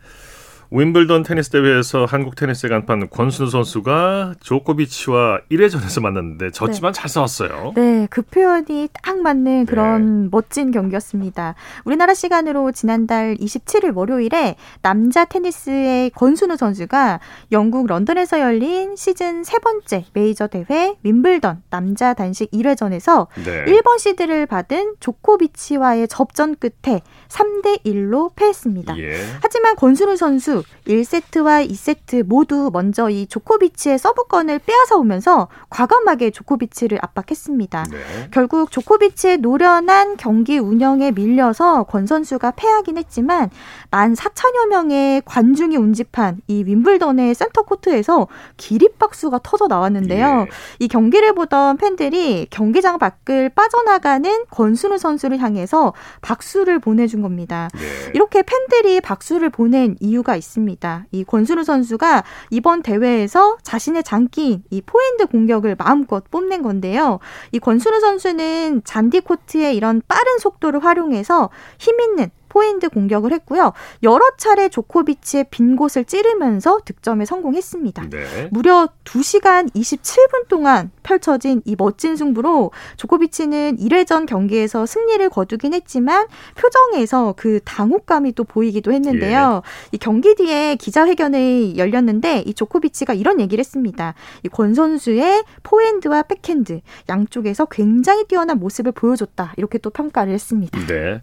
[0.73, 7.01] 윈블던 테니스 대회에서 한국 테니스 간판 권순우 선수가 조코비치와 1회전에서 만났는데 졌지만 네.
[7.01, 7.73] 잘 싸웠어요.
[7.75, 10.29] 네, 그 표현이 딱 맞는 그런 네.
[10.31, 11.57] 멋진 경기였습니다.
[11.85, 17.19] 우리나라 시간으로 지난달 27일 월요일에 남자 테니스의 권순우 선수가
[17.51, 23.65] 영국 런던에서 열린 시즌 세 번째 메이저 대회 윈블던 남자 단식 1회전에서 네.
[23.65, 28.97] 1번 시드를 받은 조코비치와의 접전 끝에 3대 1로 패했습니다.
[28.99, 29.17] 예.
[29.43, 37.85] 하지만 권순우 선수 1세트와 2세트 모두 먼저 이 조코비치의 서브권을 빼앗아 오면서 과감하게 조코비치를 압박했습니다.
[37.91, 37.99] 네.
[38.31, 43.51] 결국 조코비치의 노련한 경기 운영에 밀려서 권 선수가 패하긴 했지만
[43.91, 50.47] 14,000여 명의 관중이 운집한 이 윔블던의 센터 코트에서 기립박수가 터져 나왔는데요.
[50.47, 50.51] 예.
[50.79, 57.69] 이 경기를 보던 팬들이 경기장 밖을 빠져나가는 권순우 선수를 향해서 박수를 보내준 겁니다.
[57.75, 57.81] 네.
[58.15, 60.50] 이렇게 팬들이 박수를 보낸 이유가 있습니다.
[60.51, 61.07] 있습니다.
[61.13, 67.21] 이 권순우 선수가 이번 대회에서 자신의 장기인 이 포핸드 공격을 마음껏 뽐낸 건데요.
[67.53, 73.73] 이 권순우 선수는 잔디 코트의 이런 빠른 속도를 활용해서 힘 있는 포핸드 공격을 했고요.
[74.03, 78.11] 여러 차례 조코비치의 빈 곳을 찌르면서 득점에 성공했습니다.
[78.11, 78.49] 네.
[78.51, 87.35] 무려 2시간 27분 동안 펼쳐진 이 멋진 승부로 조코비치는 1회전 경기에서 승리를 거두긴 했지만 표정에서
[87.37, 89.63] 그 당혹감이 또 보이기도 했는데요.
[89.65, 89.69] 예.
[89.93, 94.15] 이 경기 뒤에 기자회견이 열렸는데 이 조코비치가 이런 얘기를 했습니다.
[94.43, 99.55] 이 권 선수의 포핸드와 백핸드 양쪽에서 굉장히 뛰어난 모습을 보여줬다.
[99.57, 100.79] 이렇게 또 평가를 했습니다.
[100.87, 101.23] 네.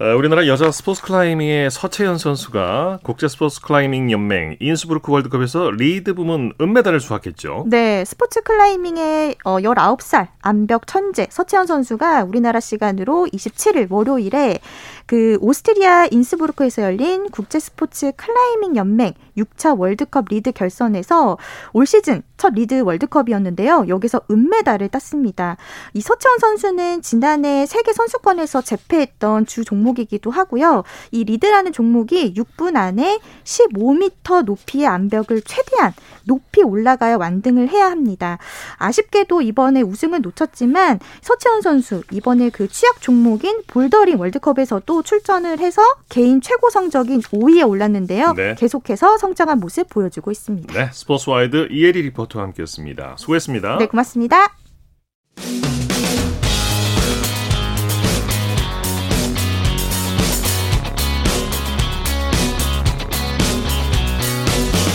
[0.00, 6.52] 어, 우리나라 여자 스포츠 클라이밍의 서채현 선수가 국제 스포츠 클라이밍 연맹 인스부르크 월드컵에서 리드 부문
[6.60, 7.64] 은메달을 수확했죠.
[7.66, 14.60] 네, 스포츠 클라이밍의 19살 어, 암벽 천재 서채현 선수가 우리나라 시간으로 27일 월요일에
[15.08, 21.38] 그 오스트리아 인스부르크에서 열린 국제 스포츠 클라이밍 연맹 6차 월드컵 리드 결선에서
[21.72, 23.86] 올 시즌 첫 리드 월드컵이었는데요.
[23.88, 25.56] 여기서 은메달을 땄습니다.
[25.94, 30.84] 이 서채현 선수는 지난해 세계 선수권에서 제패했던 주 종목이기도 하고요.
[31.10, 35.94] 이 리드라는 종목이 6분 안에 15m 높이의 암벽을 최대한
[36.28, 38.38] 높이 올라가야 완등을 해야 합니다.
[38.76, 46.40] 아쉽게도 이번에 우승을 놓쳤지만 서채현 선수 이번에 그 취약 종목인 볼더링 월드컵에서도 출전을 해서 개인
[46.40, 48.34] 최고 성적인 5위에 올랐는데요.
[48.34, 48.54] 네.
[48.56, 50.72] 계속해서 성장한 모습 보여주고 있습니다.
[50.72, 53.16] 네, 스포츠와이드 이혜리 리포터와 함께했습니다.
[53.18, 53.78] 수고했습니다.
[53.78, 54.54] 네, 고맙습니다.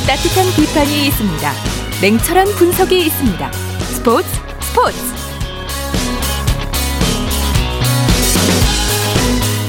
[0.06, 1.52] 따뜻한 비판이 있습니다.
[2.02, 3.52] 냉철한 분석이 있습니다.
[3.54, 4.28] 스포츠
[4.60, 4.98] 스포츠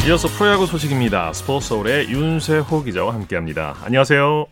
[0.09, 1.33] 이어서 프로야구 소식입니다.
[1.33, 3.77] 스포츠 서울의 윤세호 기자와 함께합니다.
[3.85, 4.47] 안녕하세요.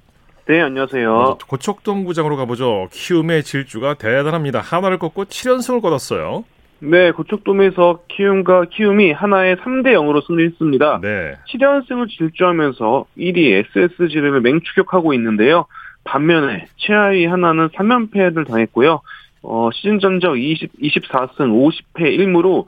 [0.46, 1.38] 네, 안녕하세요.
[1.48, 2.88] 고척동 구장으로 가보죠.
[2.92, 4.60] 키움의 질주가 대단합니다.
[4.60, 6.44] 하나를 꺾고 7연승을 거뒀어요.
[6.84, 10.98] 네, 고척돔에서 키움과 키움이 하나의 3대 0으로 승리했습니다.
[11.00, 11.36] 네.
[11.48, 15.66] 7연승을 질주하면서 1위 SSG를 맹추격하고 있는데요.
[16.02, 19.00] 반면에 최하위 하나는 3연패를 당했고요.
[19.44, 22.66] 어, 시즌 전적 20, 24승 50패 1무로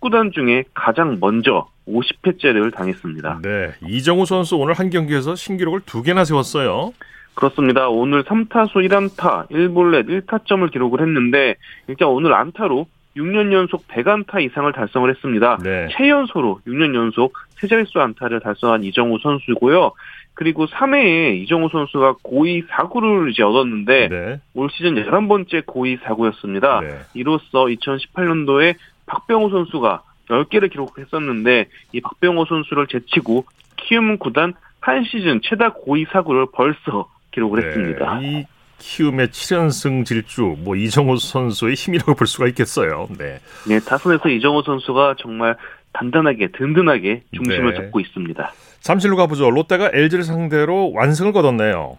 [0.00, 3.40] 19단 중에 가장 먼저 50회째를 당했습니다.
[3.42, 6.92] 네, 이정우 선수 오늘 한 경기에서 신기록을 두 개나 세웠어요.
[7.34, 7.88] 그렇습니다.
[7.88, 11.56] 오늘 3타수 1안타, 1볼넷 1타점을 기록을 했는데
[11.88, 15.58] 일단 오늘 안타로 6년 연속 100안타 이상을 달성을 했습니다.
[15.62, 15.88] 네.
[15.92, 19.92] 최연소로 6년 연속 세자릿수 안타를 달성한 이정우 선수고요.
[20.34, 24.40] 그리고 3회에 이정우 선수가 고의 사구를 이제 얻었는데 네.
[24.54, 26.80] 올 시즌 11번째 고의 사구였습니다.
[26.80, 26.98] 네.
[27.14, 28.74] 이로써 2018년도에
[29.06, 36.46] 박병호 선수가 10개를 기록했었는데 이 박병호 선수를 제치고 키움 구단 한 시즌 최다 고의 사구를
[36.52, 38.18] 벌써 기록을 했습니다.
[38.18, 38.44] 네, 이
[38.78, 43.08] 키움의 7연승 질주, 뭐 이정호 선수의 힘이라고 볼 수가 있겠어요.
[43.18, 43.40] 네.
[43.66, 45.56] 네, 타선에서 이정호 선수가 정말
[45.92, 47.80] 단단하게 든든하게 중심을 네.
[47.80, 48.52] 잡고 있습니다.
[48.80, 49.50] 잠실로 가보죠.
[49.50, 51.98] 롯데가 LG를 상대로 완승을 거뒀네요.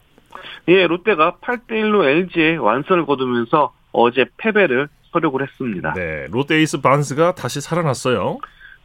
[0.70, 5.94] 예, 롯데가 8대 1로 LG에 완선을 거두면서 어제 패배를 서력을 했습니다.
[5.94, 8.38] 네, 롯데 에이스 반스가 다시 살아났어요.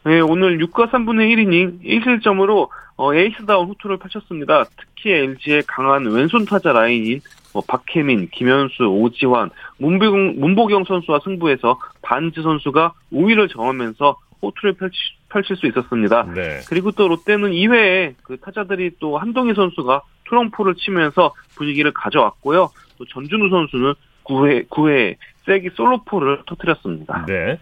[0.05, 4.65] 네, 오늘 6과 3분의 1이닝 1실점으로 어, 에이스다운 호투를 펼쳤습니다.
[4.77, 7.21] 특히 LG의 강한 왼손 타자 라인인
[7.53, 14.97] 어, 박해민, 김현수, 오지환, 문보경, 문보경 선수와 승부해서 반즈 선수가 우위를 점하면서 호투를 펼치,
[15.29, 16.25] 펼칠 수 있었습니다.
[16.35, 16.61] 네.
[16.69, 22.71] 그리고 또 롯데는 2회에 그 타자들이 또 한동희 선수가 투런포를 치면서 분위기를 가져왔고요.
[22.99, 27.25] 또 전준우 선수는 9회, 9회 쐐기 솔로포를 터뜨렸습니다.
[27.27, 27.59] 네.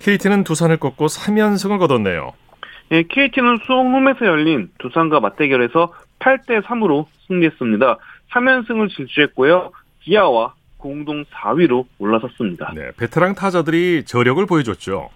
[0.00, 2.32] KT는 두산을 꺾고 3연승을 거뒀네요.
[2.90, 7.98] 예, KT는 수원 홈에서 열린 두산과 맞대결에서 8대 3으로 승리했습니다.
[8.32, 9.72] 3연승을 질주했고요.
[10.00, 12.72] 기아와 공동 4위로 올라섰습니다.
[12.74, 15.10] 네, 베테랑 타자들이 저력을 보여줬죠.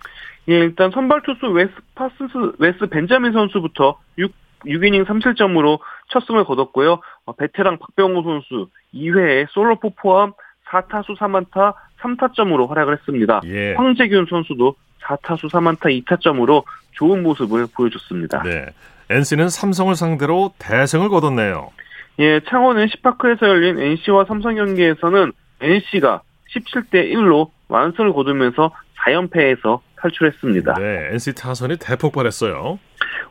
[0.48, 4.32] 예, 일단 선발 투수 웨스 파슨스, 웨스 벤자민 선수부터 6,
[4.66, 7.00] 6이닝 3실점으로 첫 승을 거뒀고요.
[7.24, 10.32] 어, 베테랑 박병호 선수 2회에 솔로포 포함
[10.68, 13.40] 4타수 3안타 3타점으로 활약을 했습니다.
[13.46, 13.74] 예.
[13.74, 18.42] 황재균 선수도 4타수 3안타 2타점으로 좋은 모습을 보여줬습니다.
[18.42, 18.66] 네.
[19.10, 21.70] NC는 삼성을 상대로 대승을 거뒀네요.
[22.18, 26.22] 예, 창원 NC파크에서 열린 NC와 삼성 경기에서는 NC가
[26.54, 28.72] 17대 1로 완승을 거두면서
[29.04, 30.74] 4연패에서 탈출했습니다.
[30.74, 32.78] 네, NC 타선이 대폭발했어요.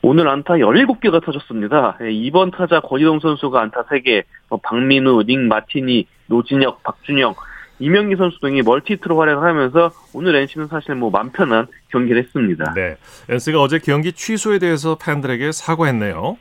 [0.01, 1.97] 오늘 안타 17개가 터졌습니다.
[2.01, 7.35] 예, 2번 타자 권희동 선수가 안타 3개, 뭐 박민우, 닉 마티니, 노진혁, 박준영,
[7.81, 12.73] 이명기 선수 등이 멀티히트로 활약을 하면서 오늘 NC는 사실 뭐 맘 편한 경기를 했습니다.
[12.75, 12.95] 네.
[13.29, 16.37] NC가 어제 경기 취소에 대해서 팬들에게 사과했네요.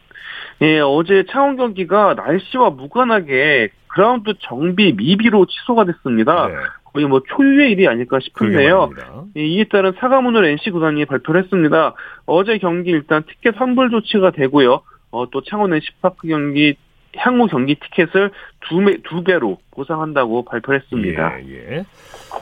[0.63, 6.49] 예, 어제 창원 경기가 날씨와 무관하게 그라운드 정비 미비로 취소가 됐습니다.
[6.93, 8.91] 거의 뭐 초유의 일이 아닐까 싶은데요.
[9.37, 11.95] 예, 이에 따른 사과문을 NC 구단이 발표를 했습니다.
[12.27, 14.83] 어제 경기 일단 티켓 환불 조치가 되고요.
[15.13, 16.77] 어, 또 창원 NC 파크 경기
[17.17, 21.41] 향후 경기 티켓을 두, 매, 두 배로 보상한다고 발표했습니다.
[21.45, 21.85] 예, 예.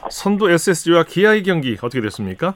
[0.09, 2.53] 선두 SSG와 기아의 경기 어떻게 됐습니까?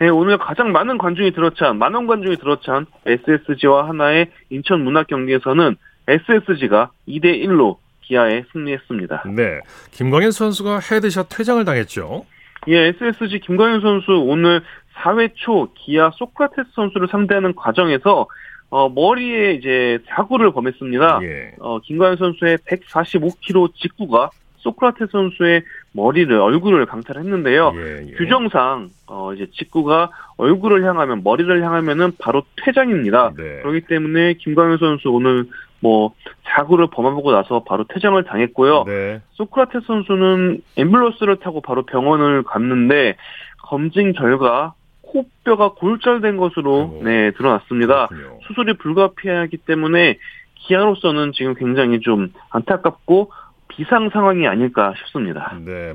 [0.00, 5.76] 네, 오늘 가장 많은 관중이 들어찬 만원 관중이 들어찬 SSG와 기아의 인천 문학 경기에서는
[6.08, 9.24] SSG가 2대 1로 기아에 승리했습니다.
[9.34, 9.60] 네,
[9.92, 12.26] 김광현 선수가 헤드샷 퇴장을 당했죠.
[12.68, 14.62] 예, SSG 김광현 선수 오늘
[14.96, 18.26] 4회 초 기아 소크라테스 선수를 상대하는 과정에서
[18.74, 21.20] 어, 머리에 이제 사구를 범했습니다.
[21.22, 21.52] 예.
[21.60, 27.72] 어, 김광현 선수의 145km 직구가 소크라테스 선수의 머리를 얼굴을 강탈했는데요.
[27.76, 33.34] 예, 규정상 어, 이제 직구가 얼굴을 향하면 머리를 향하면은 바로 퇴장입니다.
[33.36, 33.60] 네.
[33.62, 35.44] 그렇기 때문에 김광현 선수 오늘
[35.78, 36.12] 뭐
[36.42, 38.84] 사구를 범하고 나서 바로 퇴장을 당했고요.
[38.88, 39.20] 네.
[39.34, 43.14] 소크라테스 선수는 앰뷸런스를 타고 바로 병원을 갔는데
[43.62, 44.74] 검진 결과
[45.14, 48.08] 코뼈가 골절된 것으로 네 드러났습니다.
[48.46, 50.18] 수술이 불가피하기 때문에
[50.56, 53.30] 기아로서는 지금 굉장히 좀 안타깝고
[53.68, 55.56] 비상 상황이 아닐까 싶습니다.
[55.64, 55.94] 네.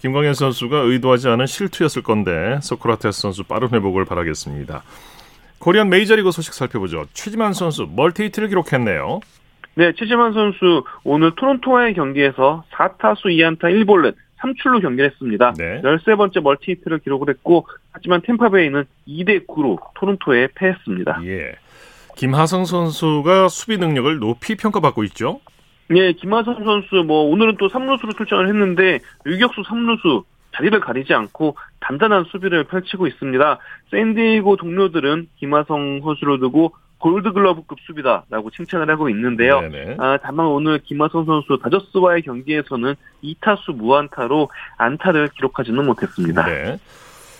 [0.00, 4.82] 김광현 선수가 의도하지 않은 실투였을 건데 소크라테스 선수 빠른 회복을 바라겠습니다.
[5.58, 7.06] 코리안 메이저리그 소식 살펴보죠.
[7.12, 9.20] 최지만 선수 멀티히트를 기록했네요.
[9.74, 14.14] 네, 최지만 선수 오늘 토론토와의 경기에서 4타수 2안타 1볼넷
[14.46, 15.54] 3출루 경기를 했습니다.
[15.56, 15.80] 네.
[15.82, 21.20] 13번째 멀티히트를 기록을 했고 하지만 템파베이는 2대 9로 토론토에 패했습니다.
[21.24, 21.56] 예.
[22.16, 25.40] 김하성 선수가 수비 능력을 높이 평가받고 있죠.
[25.94, 30.24] 예, 김하성 선수 뭐 오늘은 또 3루수로 출전을 했는데 유격수 3루수
[30.56, 33.58] 자리를 가리지 않고 단단한 수비를 펼치고 있습니다.
[33.90, 39.60] 샌디에이고 동료들은 김하성 선수를 두고 골드글러브급 수비다라고 칭찬을 하고 있는데요.
[39.98, 46.46] 아, 다만 오늘 김하성 선수 다저스와의 경기에서는 2타수 무안타로 안타를 기록하지는 못했습니다.
[46.46, 46.78] 네.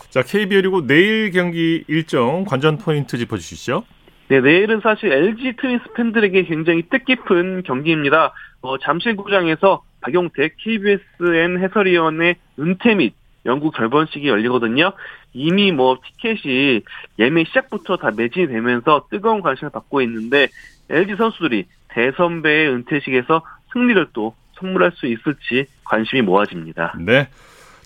[0.09, 3.83] 자, KBO 그리고 내일 경기 일정 관전 포인트 짚어주시죠.
[4.29, 8.33] 네, 내일은 사실 LG 트윈스 팬들에게 굉장히 뜻깊은 경기입니다.
[8.61, 13.13] 어, 잠실구장에서 박용택 KBSN 해설위원의 은퇴 및
[13.47, 14.91] 영국 결번식이 열리거든요.
[15.33, 16.81] 이미 뭐 티켓이
[17.17, 20.47] 예매 시작부터 다 매진이 되면서 뜨거운 관심을 받고 있는데
[20.89, 23.41] LG 선수들이 대선배의 은퇴식에서
[23.73, 26.95] 승리를 또 선물할 수 있을지 관심이 모아집니다.
[26.99, 27.27] 네.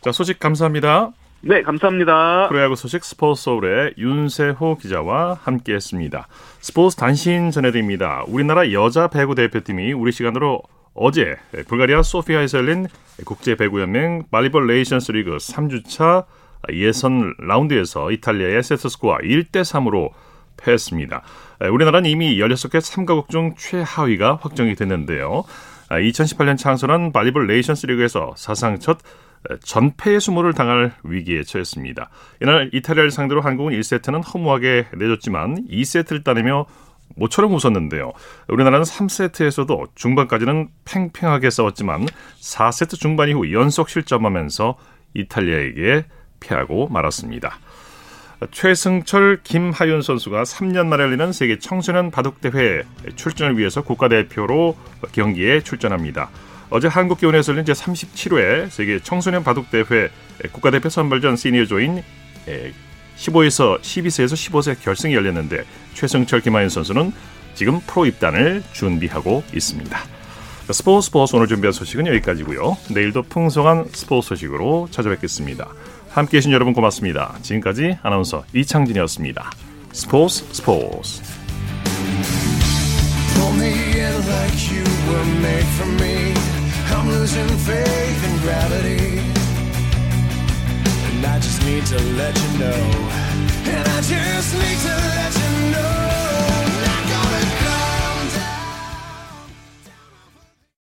[0.02, 1.12] 자, 소식 감사합니다.
[1.42, 2.48] 네, 감사합니다.
[2.50, 6.28] 프로야구 소식 스포츠 서울의 윤세호 기자와 함께했습니다.
[6.60, 8.24] 스포츠 단신 전해드립니다.
[8.28, 10.62] 우리나라 여자 배구 대표팀이 우리 시간으로
[10.94, 11.38] 어제
[11.68, 12.88] 불가리아 소피아에서 열린
[13.26, 16.26] 국제 배구연맹 발리볼 네이션스 리그 3주차
[16.74, 20.10] 예선 라운드에서 이탈리아에 세트 스코어 1대 3으로
[20.58, 21.24] 패했습니다.
[21.72, 25.44] 우리나라는 이미 16개 참가국 중 최하위가 확정이 됐는데요.
[25.90, 29.00] 2018년 창설한 발리볼 네이션스 리그에서 사상 첫
[29.64, 32.10] 전패의 수모를 당할 위기에 처했습니다.
[32.42, 36.68] 이날 이탈리아를 상대로 한국은 1세트는 허무하게 내줬지만 2세트를 따내며
[37.16, 38.14] 모처럼 웃었는데요.
[38.48, 42.08] 우리나라는 3세트에서도 중반까지는 팽팽하게 싸웠지만
[42.40, 44.78] 4세트 중반 이후 연속 실점하면서
[45.14, 46.06] 이탈리아에게
[46.40, 47.60] 패하고 말았습니다.
[48.50, 52.82] 최승철, 김하윤 선수가 3년 만에 열리는 세계 청소년 바둑대회
[53.16, 54.76] 출전을 위해서 국가대표로
[55.12, 56.30] 경기에 출전합니다.
[56.72, 60.10] 어제 한국 기원에서 열린 제37회 세계 청소년 바둑대회
[60.54, 62.02] 국가대표 선발전 시니어조인
[63.18, 65.64] 15에서 12세에서 15세 결승이 열렸는데
[65.94, 67.12] 최승철 김하인 선수는
[67.54, 70.00] 지금 프로 입단을 준비하고 있습니다.
[70.72, 72.78] 스포츠 스포츠 오늘 준비한 소식은 여기까지고요.
[72.92, 75.68] 내일도 풍성한 스포츠 소식으로 찾아뵙겠습니다.
[76.10, 77.38] 함께해 주신 여러분 고맙습니다.
[77.42, 79.52] 지금까지 아나운서 이창진이었습니다.
[79.92, 81.22] 스포츠 스포츠
[91.24, 93.02] I just need to let you know
[95.72, 96.01] know.